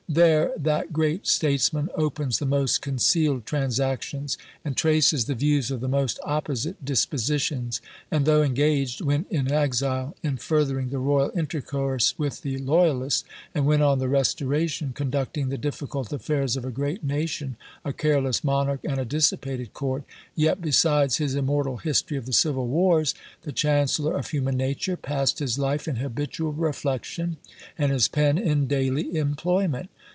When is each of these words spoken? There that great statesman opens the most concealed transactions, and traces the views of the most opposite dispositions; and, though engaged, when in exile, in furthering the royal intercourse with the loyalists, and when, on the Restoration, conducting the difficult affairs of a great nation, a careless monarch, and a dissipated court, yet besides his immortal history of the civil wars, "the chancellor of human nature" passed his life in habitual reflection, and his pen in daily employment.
There 0.11 0.51
that 0.57 0.91
great 0.91 1.25
statesman 1.25 1.87
opens 1.95 2.39
the 2.39 2.45
most 2.45 2.81
concealed 2.81 3.45
transactions, 3.45 4.37
and 4.65 4.75
traces 4.75 5.23
the 5.23 5.35
views 5.35 5.71
of 5.71 5.79
the 5.79 5.87
most 5.87 6.19
opposite 6.25 6.83
dispositions; 6.83 7.79
and, 8.11 8.25
though 8.25 8.43
engaged, 8.43 8.99
when 8.99 9.25
in 9.29 9.49
exile, 9.49 10.13
in 10.21 10.35
furthering 10.35 10.89
the 10.89 10.97
royal 10.99 11.31
intercourse 11.33 12.13
with 12.19 12.41
the 12.41 12.57
loyalists, 12.57 13.23
and 13.55 13.65
when, 13.65 13.81
on 13.81 13.99
the 13.99 14.09
Restoration, 14.09 14.91
conducting 14.91 15.47
the 15.47 15.57
difficult 15.57 16.11
affairs 16.11 16.57
of 16.57 16.65
a 16.65 16.71
great 16.71 17.05
nation, 17.05 17.55
a 17.85 17.93
careless 17.93 18.43
monarch, 18.43 18.81
and 18.83 18.99
a 18.99 19.05
dissipated 19.05 19.71
court, 19.73 20.03
yet 20.35 20.59
besides 20.61 21.19
his 21.19 21.35
immortal 21.35 21.77
history 21.77 22.17
of 22.17 22.25
the 22.25 22.33
civil 22.33 22.67
wars, 22.67 23.15
"the 23.43 23.53
chancellor 23.53 24.17
of 24.17 24.27
human 24.29 24.57
nature" 24.57 24.97
passed 24.97 25.39
his 25.39 25.57
life 25.57 25.87
in 25.87 25.95
habitual 25.95 26.51
reflection, 26.51 27.37
and 27.77 27.93
his 27.93 28.09
pen 28.09 28.37
in 28.37 28.67
daily 28.67 29.15
employment. 29.15 29.89